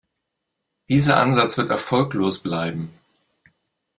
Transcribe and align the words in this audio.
Dieser 0.89 1.17
Ansatz 1.19 1.59
wird 1.59 1.69
erfolglos 1.69 2.39
bleiben. 2.39 2.91